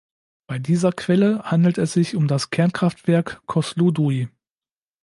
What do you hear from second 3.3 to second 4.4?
Kosloduj.